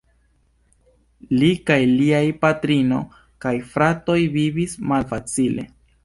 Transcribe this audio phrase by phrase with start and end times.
[1.41, 3.01] Li kaj liaj patrino
[3.45, 5.67] kaj fratoj vivis malfacile.